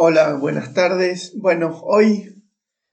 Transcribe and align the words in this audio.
Hola, 0.00 0.34
buenas 0.34 0.74
tardes. 0.74 1.32
Bueno, 1.36 1.80
hoy 1.82 2.44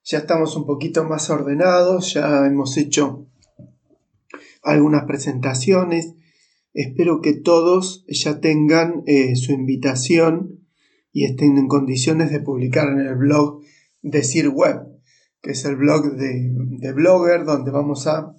ya 0.04 0.18
estamos 0.18 0.56
un 0.56 0.66
poquito 0.66 1.04
más 1.04 1.30
ordenados, 1.30 2.12
ya 2.16 2.48
hemos 2.48 2.78
hecho 2.78 3.28
algunas 4.64 5.04
presentaciones. 5.04 6.16
Espero 6.74 7.22
que 7.22 7.34
todos 7.34 8.08
ya 8.08 8.40
tengan 8.40 9.04
eh, 9.06 9.36
su 9.36 9.52
invitación 9.52 10.66
y 11.12 11.26
estén 11.26 11.60
en 11.60 11.68
condiciones 11.68 12.32
de 12.32 12.40
publicar 12.40 12.88
en 12.88 13.02
el 13.02 13.14
blog 13.14 13.62
de 14.02 14.24
Sir 14.24 14.50
Web, 14.50 14.88
que 15.44 15.52
es 15.52 15.64
el 15.66 15.76
blog 15.76 16.14
de, 16.14 16.50
de 16.56 16.92
Blogger, 16.92 17.46
donde 17.46 17.70
vamos 17.70 18.08
a 18.08 18.34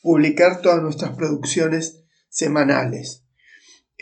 publicar 0.00 0.62
todas 0.62 0.80
nuestras 0.80 1.14
producciones 1.14 2.02
semanales. 2.30 3.26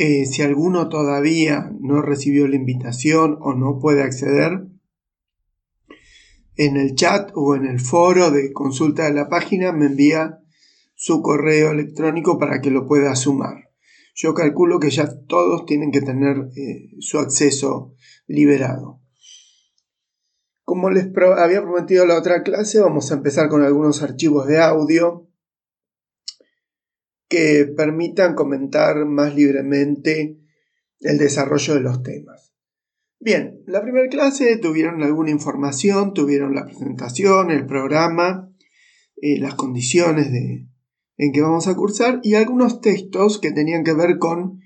Eh, 0.01 0.27
si 0.27 0.43
alguno 0.43 0.89
todavía 0.89 1.73
no 1.81 2.03
recibió 2.03 2.47
la 2.47 2.55
invitación 2.55 3.37
o 3.41 3.55
no 3.55 3.81
puede 3.81 4.05
acceder, 4.05 4.69
en 6.55 6.77
el 6.77 6.95
chat 6.95 7.33
o 7.35 7.57
en 7.57 7.67
el 7.67 7.81
foro 7.81 8.31
de 8.31 8.53
consulta 8.53 9.07
de 9.07 9.13
la 9.13 9.29
página 9.29 9.73
me 9.73 9.87
envía 9.87 10.39
su 10.95 11.21
correo 11.21 11.73
electrónico 11.73 12.39
para 12.39 12.61
que 12.61 12.71
lo 12.71 12.87
pueda 12.87 13.17
sumar. 13.17 13.71
Yo 14.15 14.35
calculo 14.35 14.79
que 14.79 14.91
ya 14.91 15.09
todos 15.27 15.67
tienen 15.67 15.91
que 15.91 16.01
tener 16.01 16.49
eh, 16.57 16.91
su 17.01 17.19
acceso 17.19 17.97
liberado. 18.29 19.01
Como 20.63 20.91
les 20.91 21.09
había 21.39 21.63
prometido 21.63 22.07
la 22.07 22.19
otra 22.19 22.45
clase, 22.45 22.81
vamos 22.81 23.11
a 23.11 23.17
empezar 23.17 23.49
con 23.49 23.65
algunos 23.65 24.03
archivos 24.05 24.47
de 24.47 24.61
audio 24.61 25.28
que 27.29 27.67
permitan 27.77 28.35
comentar 28.35 29.05
más 29.05 29.35
libremente 29.35 30.39
el 31.01 31.19
desarrollo 31.19 31.75
de 31.75 31.81
los 31.81 32.03
temas. 32.03 32.53
Bien, 33.21 33.63
la 33.67 33.83
primera 33.83 34.09
clase 34.09 34.57
tuvieron 34.59 35.03
alguna 35.03 35.31
información, 35.31 36.15
tuvieron 36.15 36.55
la 36.55 36.65
presentación, 36.65 37.51
el 37.51 37.67
programa, 37.67 38.53
eh, 39.17 39.39
las 39.39 39.55
condiciones 39.55 40.31
de, 40.31 40.69
en 41.17 41.33
que 41.33 41.41
vamos 41.41 41.67
a 41.67 41.75
cursar 41.75 42.21
y 42.23 42.35
algunos 42.35 42.81
textos 42.81 43.41
que 43.41 43.51
tenían 43.51 43.83
que 43.83 43.93
ver 43.93 44.19
con 44.19 44.61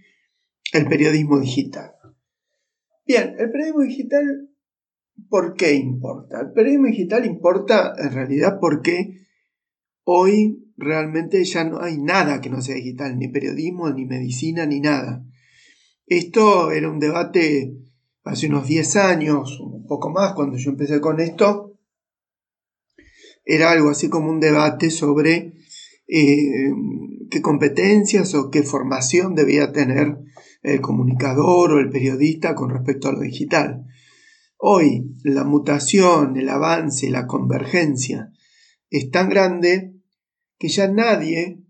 el 0.74 0.86
periodismo 0.86 1.40
digital. 1.40 1.92
Bien, 3.06 3.34
el 3.38 3.50
periodismo 3.50 3.82
digital, 3.82 4.50
¿por 5.28 5.54
qué 5.54 5.74
importa? 5.74 6.40
El 6.40 6.52
periodismo 6.52 6.86
digital 6.86 7.24
importa 7.24 7.94
en 7.98 8.12
realidad 8.12 8.58
porque 8.60 9.26
hoy 10.04 10.72
realmente 10.76 11.44
ya 11.44 11.64
no 11.64 11.80
hay 11.80 11.98
nada 11.98 12.40
que 12.40 12.50
no 12.50 12.60
sea 12.60 12.74
digital, 12.74 13.18
ni 13.18 13.28
periodismo, 13.28 13.90
ni 13.90 14.04
medicina, 14.04 14.66
ni 14.66 14.80
nada. 14.80 15.24
Esto 16.06 16.72
era 16.72 16.90
un 16.90 16.98
debate 16.98 17.76
hace 18.24 18.48
unos 18.48 18.66
10 18.66 18.96
años, 18.96 19.60
un 19.60 19.86
poco 19.86 20.10
más, 20.10 20.34
cuando 20.34 20.56
yo 20.56 20.70
empecé 20.70 21.00
con 21.00 21.20
esto. 21.20 21.78
Era 23.44 23.70
algo 23.70 23.90
así 23.90 24.08
como 24.08 24.30
un 24.30 24.40
debate 24.40 24.90
sobre 24.90 25.54
eh, 26.06 26.70
qué 27.30 27.40
competencias 27.40 28.34
o 28.34 28.50
qué 28.50 28.62
formación 28.62 29.34
debía 29.34 29.72
tener 29.72 30.18
el 30.62 30.80
comunicador 30.80 31.72
o 31.72 31.80
el 31.80 31.90
periodista 31.90 32.54
con 32.54 32.70
respecto 32.70 33.08
a 33.08 33.12
lo 33.12 33.20
digital. 33.20 33.84
Hoy 34.58 35.16
la 35.24 35.42
mutación, 35.42 36.36
el 36.36 36.48
avance, 36.48 37.10
la 37.10 37.26
convergencia 37.26 38.32
es 38.92 39.10
tan 39.10 39.28
grande 39.30 39.91
que 40.62 40.68
ya 40.68 40.86
nadie, 40.86 41.60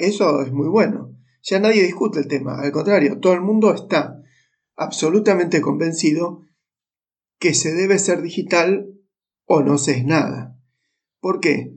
eso 0.00 0.42
es 0.42 0.50
muy 0.50 0.66
bueno, 0.66 1.16
ya 1.40 1.60
nadie 1.60 1.84
discute 1.84 2.18
el 2.18 2.26
tema, 2.26 2.58
al 2.60 2.72
contrario, 2.72 3.20
todo 3.20 3.32
el 3.32 3.42
mundo 3.42 3.72
está 3.72 4.20
absolutamente 4.74 5.60
convencido 5.60 6.44
que 7.38 7.54
se 7.54 7.72
debe 7.74 7.96
ser 8.00 8.20
digital 8.20 8.92
o 9.44 9.62
no 9.62 9.78
se 9.78 9.98
es 9.98 10.04
nada. 10.04 10.58
¿Por 11.20 11.38
qué? 11.38 11.76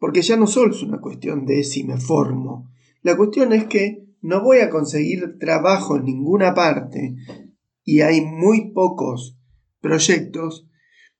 Porque 0.00 0.22
ya 0.22 0.36
no 0.36 0.48
solo 0.48 0.74
es 0.74 0.82
una 0.82 1.00
cuestión 1.00 1.46
de 1.46 1.62
si 1.62 1.84
me 1.84 1.98
formo, 1.98 2.68
la 3.02 3.16
cuestión 3.16 3.52
es 3.52 3.66
que 3.66 4.08
no 4.22 4.42
voy 4.42 4.58
a 4.58 4.70
conseguir 4.70 5.38
trabajo 5.38 5.98
en 5.98 6.04
ninguna 6.06 6.52
parte 6.52 7.14
y 7.84 8.00
hay 8.00 8.22
muy 8.22 8.72
pocos 8.72 9.38
proyectos 9.78 10.66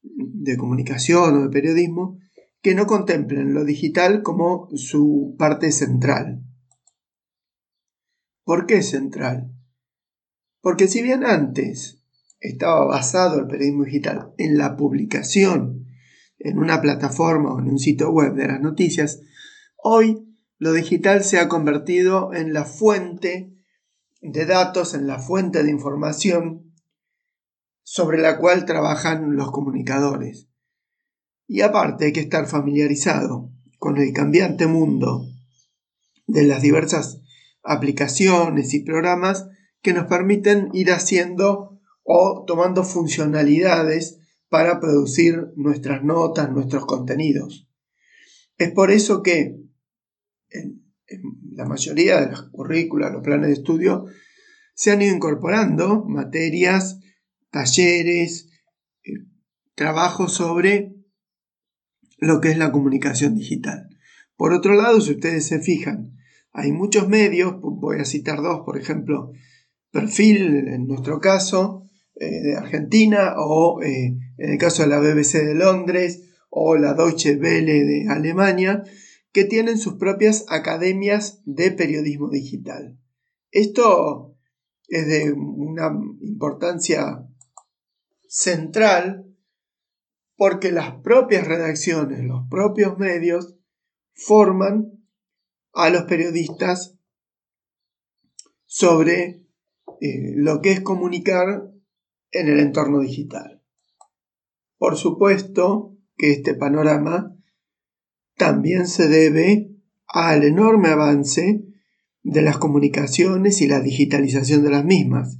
de 0.03 0.57
comunicación 0.57 1.37
o 1.37 1.43
de 1.43 1.51
periodismo 1.51 2.19
que 2.63 2.75
no 2.75 2.87
contemplen 2.87 3.55
lo 3.55 3.65
digital 3.65 4.23
como 4.23 4.69
su 4.75 5.35
parte 5.39 5.73
central. 5.73 6.45
¿Por 8.45 8.67
qué 8.67 8.83
central? 8.83 9.53
Porque 10.61 10.89
si 10.89 11.03
bien 11.03 11.25
antes 11.25 12.03
estaba 12.41 12.85
basado 12.85 13.41
el 13.41 13.47
periodismo 13.47 13.85
digital 13.85 14.35
en 14.39 14.59
la 14.59 14.77
publicación 14.77 15.87
en 16.39 16.59
una 16.59 16.81
plataforma 16.81 17.55
o 17.55 17.61
en 17.61 17.69
un 17.69 17.79
sitio 17.79 18.11
web 18.11 18.35
de 18.35 18.49
las 18.49 18.61
noticias, 18.61 19.21
hoy 19.77 20.27
lo 20.59 20.73
digital 20.73 21.23
se 21.25 21.39
ha 21.39 21.49
convertido 21.49 22.35
en 22.35 22.53
la 22.53 22.65
fuente 22.65 23.55
de 24.21 24.47
datos, 24.47 24.95
en 24.95 25.07
la 25.07 25.19
fuente 25.19 25.63
de 25.63 25.71
información 25.71 26.75
sobre 27.83 28.21
la 28.21 28.39
cual 28.39 28.67
trabajan 28.67 29.37
los 29.37 29.51
comunicadores. 29.51 30.50
Y 31.53 31.63
aparte 31.63 32.05
hay 32.05 32.13
que 32.13 32.21
estar 32.21 32.47
familiarizado 32.47 33.51
con 33.81 33.97
el 33.97 34.13
cambiante 34.13 34.69
mundo 34.69 35.27
de 36.29 36.45
las 36.45 36.63
diversas 36.63 37.23
aplicaciones 37.65 38.73
y 38.73 38.85
programas 38.85 39.49
que 39.83 39.93
nos 39.93 40.07
permiten 40.07 40.69
ir 40.75 40.93
haciendo 40.93 41.81
o 42.05 42.45
tomando 42.47 42.85
funcionalidades 42.85 44.21
para 44.49 44.79
producir 44.79 45.49
nuestras 45.57 46.05
notas, 46.05 46.53
nuestros 46.53 46.87
contenidos. 46.87 47.69
Es 48.57 48.71
por 48.71 48.93
eso 48.93 49.25
que 49.25 49.57
en, 50.51 50.85
la 51.51 51.65
mayoría 51.65 52.21
de 52.21 52.31
las 52.31 52.43
currículas, 52.43 53.11
los 53.11 53.25
planes 53.25 53.49
de 53.49 53.55
estudio, 53.55 54.05
se 54.73 54.93
han 54.93 55.03
ido 55.03 55.17
incorporando 55.17 56.05
materias, 56.05 57.01
talleres, 57.51 58.51
eh, 59.03 59.27
trabajos 59.75 60.33
sobre 60.33 61.00
lo 62.21 62.41
que 62.41 62.51
es 62.51 62.59
la 62.59 62.71
comunicación 62.71 63.35
digital. 63.35 63.89
Por 64.37 64.53
otro 64.53 64.75
lado, 64.75 65.01
si 65.01 65.13
ustedes 65.13 65.47
se 65.47 65.61
fijan, 65.61 66.17
hay 66.53 66.73
muchos 66.73 67.09
medios, 67.09 67.55
voy 67.61 68.01
a 68.01 68.05
citar 68.05 68.43
dos, 68.43 68.61
por 68.65 68.79
ejemplo, 68.79 69.33
Perfil, 69.91 70.69
en 70.69 70.87
nuestro 70.87 71.21
caso, 71.21 71.89
eh, 72.15 72.41
de 72.43 72.57
Argentina, 72.57 73.35
o 73.39 73.83
eh, 73.83 74.17
en 74.39 74.51
el 74.51 74.59
caso 74.59 74.83
de 74.83 74.89
la 74.89 75.01
BBC 75.01 75.45
de 75.45 75.55
Londres, 75.55 76.23
o 76.49 76.77
la 76.77 76.95
Deutsche 76.95 77.37
Welle 77.37 77.85
de 77.85 78.07
Alemania, 78.09 78.85
que 79.33 79.45
tienen 79.45 79.79
sus 79.79 79.95
propias 79.95 80.45
academias 80.49 81.43
de 81.45 81.71
periodismo 81.71 82.29
digital. 82.29 82.99
Esto 83.51 84.37
es 84.89 85.07
de 85.07 85.33
una 85.33 85.93
importancia 86.21 87.27
central 88.29 89.30
porque 90.41 90.73
las 90.73 90.95
propias 91.03 91.47
redacciones, 91.47 92.25
los 92.25 92.49
propios 92.49 92.99
medios, 92.99 93.59
forman 94.15 95.05
a 95.75 95.91
los 95.91 96.05
periodistas 96.05 96.99
sobre 98.65 99.45
eh, 100.01 100.33
lo 100.37 100.63
que 100.63 100.73
es 100.73 100.81
comunicar 100.81 101.71
en 102.31 102.49
el 102.49 102.59
entorno 102.59 103.01
digital. 103.01 103.63
Por 104.79 104.97
supuesto 104.97 105.99
que 106.17 106.31
este 106.33 106.55
panorama 106.55 107.37
también 108.39 108.87
se 108.87 109.09
debe 109.09 109.77
al 110.07 110.45
enorme 110.45 110.89
avance 110.89 111.67
de 112.23 112.41
las 112.41 112.57
comunicaciones 112.57 113.61
y 113.61 113.69
la 113.69 113.81
digitalización 113.81 114.63
de 114.63 114.71
las 114.71 114.87
mismas. 114.87 115.39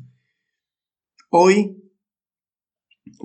Hoy 1.31 1.80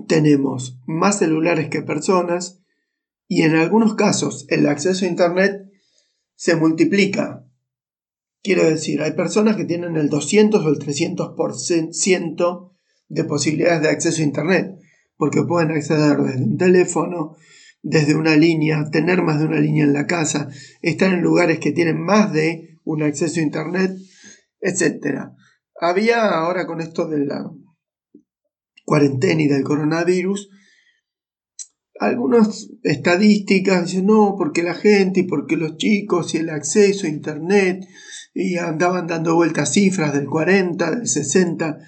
tenemos 0.08 0.78
más 0.86 1.18
celulares 1.18 1.68
que 1.68 1.82
personas 1.82 2.60
y 3.28 3.42
en 3.42 3.56
algunos 3.56 3.94
casos 3.94 4.46
el 4.48 4.66
acceso 4.66 5.04
a 5.04 5.08
Internet 5.08 5.70
se 6.34 6.56
multiplica. 6.56 7.44
Quiero 8.42 8.64
decir, 8.64 9.02
hay 9.02 9.12
personas 9.12 9.56
que 9.56 9.64
tienen 9.64 9.96
el 9.96 10.08
200 10.08 10.64
o 10.64 10.68
el 10.68 10.78
300% 10.78 12.72
de 13.08 13.24
posibilidades 13.24 13.82
de 13.82 13.88
acceso 13.88 14.22
a 14.22 14.26
Internet, 14.26 14.76
porque 15.16 15.42
pueden 15.42 15.72
acceder 15.72 16.18
desde 16.18 16.44
un 16.44 16.56
teléfono, 16.56 17.36
desde 17.82 18.14
una 18.14 18.36
línea, 18.36 18.84
tener 18.90 19.22
más 19.22 19.40
de 19.40 19.46
una 19.46 19.58
línea 19.58 19.84
en 19.84 19.92
la 19.92 20.06
casa, 20.06 20.48
estar 20.82 21.12
en 21.12 21.22
lugares 21.22 21.58
que 21.58 21.72
tienen 21.72 22.00
más 22.00 22.32
de 22.32 22.78
un 22.84 23.02
acceso 23.02 23.40
a 23.40 23.44
Internet, 23.44 23.96
etc. 24.60 25.30
Había 25.80 26.28
ahora 26.28 26.66
con 26.66 26.80
esto 26.80 27.08
de 27.08 27.24
la 27.24 27.50
cuarentena 28.86 29.42
y 29.42 29.48
del 29.48 29.64
coronavirus, 29.64 30.48
algunas 31.98 32.70
estadísticas 32.82 33.86
dicen 33.86 34.06
no, 34.06 34.34
porque 34.38 34.62
la 34.62 34.74
gente 34.74 35.20
y 35.20 35.22
porque 35.24 35.56
los 35.56 35.76
chicos 35.76 36.34
y 36.34 36.38
el 36.38 36.50
acceso 36.50 37.06
a 37.06 37.10
internet 37.10 37.86
y 38.32 38.56
andaban 38.56 39.06
dando 39.06 39.34
vueltas 39.34 39.72
cifras 39.72 40.14
del 40.14 40.26
40, 40.26 40.90
del 40.90 41.06
60, 41.06 41.78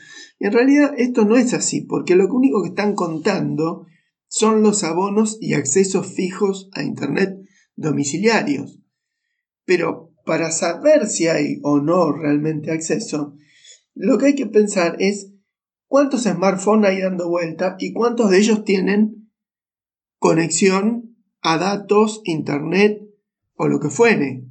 Y 0.41 0.47
en 0.47 0.53
realidad 0.53 0.95
esto 0.97 1.25
no 1.25 1.37
es 1.37 1.55
así, 1.55 1.83
porque 1.83 2.17
lo 2.17 2.27
único 2.33 2.63
que 2.63 2.71
están 2.71 2.95
contando 2.95 3.87
son 4.29 4.63
los 4.63 4.85
abonos 4.85 5.39
y 5.41 5.55
accesos 5.55 6.15
fijos 6.15 6.69
a 6.73 6.83
Internet 6.83 7.37
domiciliarios. 7.77 8.81
Pero 9.65 10.15
para 10.25 10.51
saber 10.51 11.07
si 11.07 11.29
hay 11.29 11.59
o 11.63 11.81
no 11.81 12.13
realmente 12.13 12.71
acceso, 12.71 13.35
lo 13.95 14.19
que 14.19 14.27
hay 14.27 14.35
que 14.35 14.47
pensar 14.47 14.97
es 15.01 15.33
cuántos 15.89 16.23
smartphones 16.23 16.91
hay 16.91 17.01
dando 17.01 17.29
vuelta 17.29 17.77
y 17.79 17.93
cuántos 17.93 18.31
de 18.31 18.39
ellos 18.39 18.65
tienen 18.65 19.31
conexión 20.19 21.17
a 21.41 21.59
datos, 21.59 22.21
internet 22.25 23.01
o 23.55 23.67
lo 23.67 23.81
que 23.81 23.91
fuere. 23.91 24.45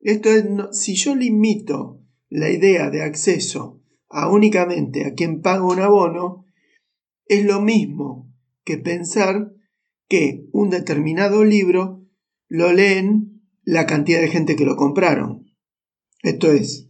Esto 0.00 0.28
es, 0.30 0.44
si 0.72 0.94
yo 0.94 1.14
limito 1.14 2.02
la 2.28 2.50
idea 2.50 2.90
de 2.90 3.02
acceso 3.02 3.82
a 4.08 4.30
únicamente 4.30 5.06
a 5.06 5.14
quien 5.14 5.40
paga 5.40 5.64
un 5.64 5.80
abono, 5.80 6.44
es 7.26 7.44
lo 7.44 7.60
mismo 7.60 8.32
que 8.64 8.76
pensar 8.76 9.52
que 10.08 10.46
un 10.52 10.70
determinado 10.70 11.44
libro 11.44 12.06
lo 12.48 12.72
leen 12.72 13.42
la 13.62 13.86
cantidad 13.86 14.20
de 14.20 14.28
gente 14.28 14.56
que 14.56 14.66
lo 14.66 14.76
compraron. 14.76 15.46
Esto 16.22 16.52
es, 16.52 16.88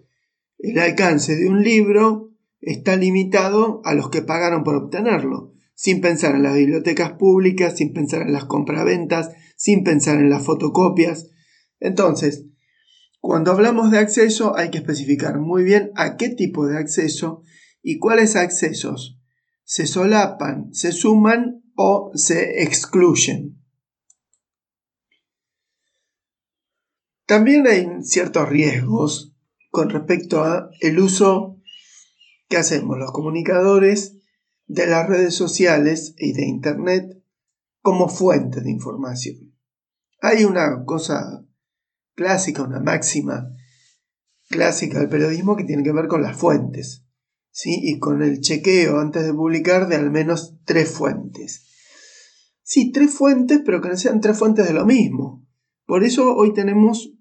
el 0.59 0.79
alcance 0.79 1.37
de 1.37 1.49
un 1.49 1.63
libro 1.63 2.34
está 2.65 2.97
limitado 2.97 3.83
a 3.85 3.95
los 3.95 4.11
que 4.11 4.23
pagaron 4.23 4.65
por 4.65 4.77
obtenerlo, 4.77 5.53
sin 5.75 6.01
pensar 6.01 6.35
en 6.35 6.43
las 6.43 6.55
bibliotecas 6.55 7.13
públicas, 7.13 7.77
sin 7.77 7.93
pensar 7.93 8.23
en 8.23 8.33
las 8.33 8.45
compraventas, 8.47 9.31
sin 9.57 9.85
pensar 9.85 10.17
en 10.17 10.31
las 10.31 10.45
fotocopias. 10.45 11.31
Entonces, 11.81 12.47
cuando 13.21 13.53
hablamos 13.53 13.91
de 13.91 13.99
acceso 13.99 14.57
hay 14.57 14.71
que 14.71 14.79
especificar 14.79 15.39
muy 15.39 15.63
bien 15.63 15.91
a 15.95 16.17
qué 16.17 16.31
tipo 16.31 16.67
de 16.67 16.79
acceso 16.79 17.43
y 17.83 17.99
cuáles 17.99 18.37
accesos 18.37 19.21
se 19.65 19.87
solapan, 19.87 20.73
se 20.73 20.93
suman 20.93 21.63
o 21.77 22.11
se 22.15 22.63
excluyen. 22.63 23.61
También 27.27 27.67
hay 27.67 27.89
ciertos 28.03 28.49
riesgos 28.49 29.35
con 29.71 29.91
respecto 29.91 30.45
a 30.45 30.71
el 30.81 30.99
uso 30.99 31.54
que 32.49 32.57
hacemos 32.57 32.99
los 32.99 33.13
comunicadores 33.13 34.19
de 34.67 34.87
las 34.87 35.09
redes 35.09 35.35
sociales 35.35 36.15
y 36.19 36.33
de 36.33 36.47
internet 36.47 37.23
como 37.81 38.09
fuente 38.09 38.61
de 38.61 38.71
información. 38.71 39.55
Hay 40.21 40.45
una 40.45 40.85
cosa 40.85 41.45
clásica, 42.15 42.63
una 42.63 42.81
máxima 42.81 43.51
clásica 44.49 44.99
del 44.99 45.09
periodismo 45.09 45.57
que 45.57 45.65
tiene 45.65 45.83
que 45.83 45.93
ver 45.93 46.09
con 46.09 46.23
las 46.23 46.37
fuentes, 46.37 47.05
¿sí? 47.51 47.79
Y 47.83 47.99
con 47.99 48.23
el 48.23 48.41
chequeo 48.41 49.01
antes 49.01 49.25
de 49.25 49.35
publicar 49.35 49.89
de 49.89 49.97
al 49.97 50.11
menos 50.11 50.57
tres 50.65 50.91
fuentes. 50.91 51.67
Sí, 52.63 52.91
tres 52.93 53.13
fuentes, 53.13 53.61
pero 53.65 53.83
que 53.83 53.89
no 53.89 53.97
sean 53.97 54.21
tres 54.21 54.39
fuentes 54.39 54.67
de 54.67 54.73
lo 54.73 54.87
mismo. 54.87 55.47
Por 55.85 56.05
eso 56.05 56.35
hoy 56.35 56.55
tenemos 56.55 57.13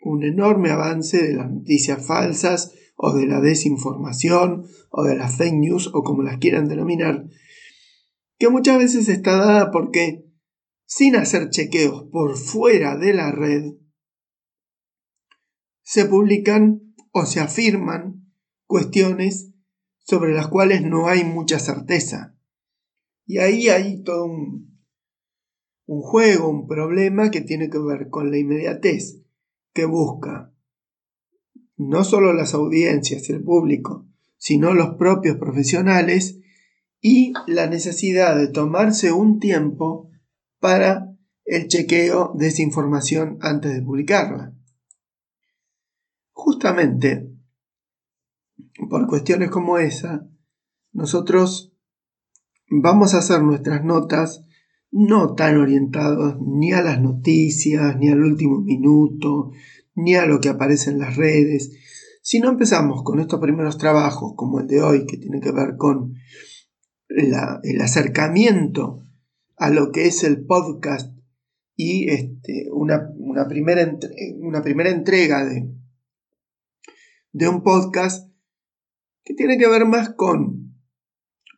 un 0.00 0.24
enorme 0.24 0.70
avance 0.70 1.22
de 1.22 1.34
las 1.34 1.50
noticias 1.50 2.06
falsas 2.06 2.72
o 2.94 3.12
de 3.14 3.26
la 3.26 3.40
desinformación 3.40 4.66
o 4.90 5.04
de 5.04 5.16
las 5.16 5.36
fake 5.36 5.54
news 5.54 5.90
o 5.92 6.02
como 6.02 6.22
las 6.22 6.38
quieran 6.38 6.68
denominar, 6.68 7.26
que 8.38 8.48
muchas 8.48 8.78
veces 8.78 9.08
está 9.08 9.36
dada 9.36 9.70
porque 9.70 10.24
sin 10.86 11.16
hacer 11.16 11.50
chequeos 11.50 12.04
por 12.10 12.36
fuera 12.36 12.96
de 12.96 13.14
la 13.14 13.32
red, 13.32 13.74
se 15.82 16.06
publican 16.06 16.94
o 17.12 17.26
se 17.26 17.40
afirman 17.40 18.32
cuestiones 18.66 19.52
sobre 20.00 20.32
las 20.32 20.48
cuales 20.48 20.82
no 20.82 21.08
hay 21.08 21.24
mucha 21.24 21.58
certeza. 21.58 22.36
Y 23.26 23.38
ahí 23.38 23.68
hay 23.68 24.02
todo 24.02 24.26
un, 24.26 24.80
un 25.86 26.02
juego, 26.02 26.48
un 26.48 26.66
problema 26.66 27.30
que 27.30 27.40
tiene 27.40 27.70
que 27.70 27.78
ver 27.78 28.08
con 28.10 28.30
la 28.30 28.38
inmediatez 28.38 29.22
que 29.72 29.86
busca 29.86 30.53
no 31.88 32.04
solo 32.04 32.32
las 32.32 32.54
audiencias 32.54 33.28
el 33.30 33.42
público, 33.42 34.06
sino 34.36 34.74
los 34.74 34.96
propios 34.96 35.36
profesionales 35.36 36.40
y 37.00 37.32
la 37.46 37.66
necesidad 37.66 38.36
de 38.36 38.48
tomarse 38.48 39.12
un 39.12 39.38
tiempo 39.38 40.10
para 40.58 41.14
el 41.44 41.68
chequeo 41.68 42.32
de 42.34 42.48
esa 42.48 42.62
información 42.62 43.38
antes 43.40 43.74
de 43.74 43.82
publicarla. 43.82 44.54
Justamente 46.32 47.30
por 48.88 49.06
cuestiones 49.06 49.50
como 49.50 49.78
esa, 49.78 50.26
nosotros 50.92 51.72
vamos 52.68 53.14
a 53.14 53.18
hacer 53.18 53.42
nuestras 53.42 53.84
notas 53.84 54.44
no 54.90 55.34
tan 55.34 55.58
orientados 55.58 56.36
ni 56.40 56.72
a 56.72 56.82
las 56.82 57.00
noticias, 57.00 57.96
ni 57.98 58.08
al 58.08 58.22
último 58.22 58.60
minuto, 58.60 59.50
ni 59.94 60.14
a 60.14 60.26
lo 60.26 60.40
que 60.40 60.48
aparece 60.48 60.90
en 60.90 60.98
las 60.98 61.16
redes. 61.16 61.72
Si 62.22 62.40
no 62.40 62.48
empezamos 62.50 63.02
con 63.02 63.20
estos 63.20 63.40
primeros 63.40 63.78
trabajos, 63.78 64.32
como 64.36 64.60
el 64.60 64.66
de 64.66 64.82
hoy, 64.82 65.06
que 65.06 65.18
tiene 65.18 65.40
que 65.40 65.52
ver 65.52 65.76
con 65.76 66.14
el 67.08 67.80
acercamiento 67.80 69.04
a 69.56 69.70
lo 69.70 69.92
que 69.92 70.06
es 70.06 70.24
el 70.24 70.44
podcast 70.44 71.14
y 71.76 72.08
este, 72.10 72.68
una, 72.72 73.10
primera 73.48 73.98
una 74.40 74.62
primera 74.62 74.90
entrega 74.90 75.44
de, 75.44 75.70
de 77.32 77.48
un 77.48 77.62
podcast 77.62 78.30
que 79.24 79.34
tiene 79.34 79.58
que 79.58 79.68
ver 79.68 79.86
más 79.86 80.10
con 80.10 80.74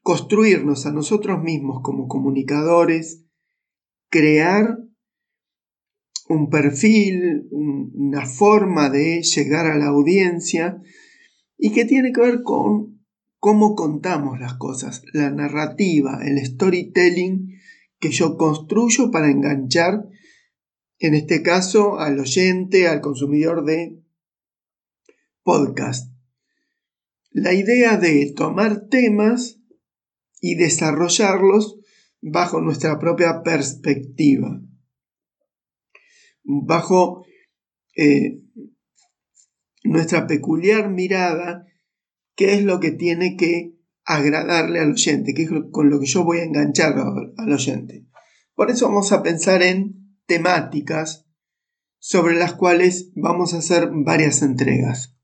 construirnos 0.02 0.86
a 0.86 0.92
nosotros 0.92 1.42
mismos 1.42 1.80
como 1.82 2.06
comunicadores, 2.06 3.24
crear 4.08 4.78
un 6.28 6.50
perfil, 6.50 7.48
una 7.50 8.26
forma 8.26 8.90
de 8.90 9.22
llegar 9.22 9.66
a 9.66 9.78
la 9.78 9.86
audiencia 9.86 10.80
y 11.56 11.72
que 11.72 11.84
tiene 11.84 12.12
que 12.12 12.20
ver 12.20 12.42
con 12.42 13.00
cómo 13.38 13.74
contamos 13.74 14.40
las 14.40 14.54
cosas, 14.54 15.02
la 15.12 15.30
narrativa, 15.30 16.20
el 16.24 16.44
storytelling 16.44 17.56
que 17.98 18.10
yo 18.10 18.36
construyo 18.36 19.10
para 19.10 19.30
enganchar, 19.30 20.08
en 20.98 21.14
este 21.14 21.42
caso, 21.42 21.98
al 21.98 22.18
oyente, 22.18 22.88
al 22.88 23.00
consumidor 23.00 23.64
de 23.64 24.02
podcast. 25.42 26.12
La 27.30 27.52
idea 27.52 27.98
de 27.98 28.32
tomar 28.34 28.88
temas 28.88 29.60
y 30.40 30.54
desarrollarlos 30.54 31.78
bajo 32.20 32.60
nuestra 32.60 32.98
propia 32.98 33.42
perspectiva, 33.42 34.60
bajo 36.46 37.24
eh, 37.96 38.42
nuestra 39.84 40.26
peculiar 40.26 40.90
mirada, 40.90 41.66
qué 42.34 42.54
es 42.54 42.64
lo 42.64 42.80
que 42.80 42.92
tiene 42.92 43.36
que 43.36 43.74
agradarle 44.04 44.80
al 44.80 44.92
oyente, 44.92 45.34
qué 45.34 45.42
es 45.42 45.50
con 45.72 45.90
lo 45.90 45.98
que 45.98 46.06
yo 46.06 46.24
voy 46.24 46.38
a 46.38 46.44
enganchar 46.44 46.94
al 47.36 47.52
oyente. 47.52 48.06
Por 48.54 48.70
eso 48.70 48.86
vamos 48.86 49.12
a 49.12 49.22
pensar 49.22 49.62
en 49.62 50.16
temáticas 50.26 51.26
sobre 51.98 52.36
las 52.36 52.54
cuales 52.54 53.10
vamos 53.14 53.52
a 53.52 53.58
hacer 53.58 53.90
varias 53.92 54.42
entregas. 54.42 55.15